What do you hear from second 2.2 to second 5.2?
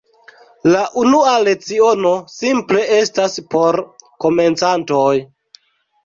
simple estas por komencantoj.